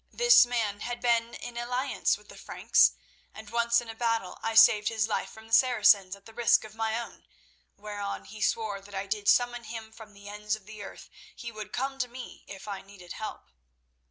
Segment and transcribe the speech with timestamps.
[0.09, 2.93] This man had been in alliance with the Franks,
[3.35, 6.63] and once in a battle I saved his life from the Saracens at the risk
[6.63, 7.27] of my own,
[7.77, 11.51] whereon he swore that did I summon him from the ends of the earth he
[11.51, 13.51] would come to me if I needed help.